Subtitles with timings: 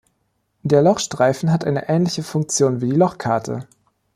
[0.63, 3.67] Der Lochstreifen hat eine ähnliche Funktion wie die Lochkarte.